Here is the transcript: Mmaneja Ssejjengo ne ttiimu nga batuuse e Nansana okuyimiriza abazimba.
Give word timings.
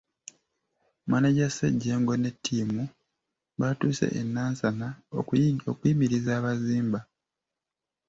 Mmaneja 1.05 1.47
Ssejjengo 1.49 2.13
ne 2.17 2.29
ttiimu 2.37 2.83
nga 3.55 3.59
batuuse 3.59 4.05
e 4.19 4.21
Nansana 4.33 4.87
okuyimiriza 5.19 6.31
abazimba. 6.39 6.99